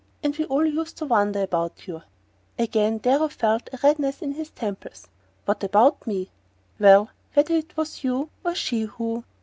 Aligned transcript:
And 0.23 0.35
we 0.35 0.45
all 0.45 0.65
used 0.65 0.97
to 0.97 1.05
wonder 1.05 1.43
about 1.43 1.85
you" 1.85 2.01
Again 2.67 2.97
Darrow 2.97 3.27
felt 3.27 3.69
a 3.71 3.77
redness 3.83 4.23
in 4.23 4.33
the 4.33 4.43
temples. 4.45 5.07
"What 5.45 5.63
about 5.63 6.07
me?" 6.07 6.31
"Well 6.79 7.11
whether 7.35 7.53
it 7.53 7.77
was 7.77 8.03
you 8.03 8.31
or 8.43 8.55
she 8.55 8.81
who..." 8.85 9.23